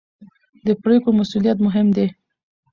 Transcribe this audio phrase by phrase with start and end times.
[0.65, 2.07] د پرېکړو مسوولیت مهم دی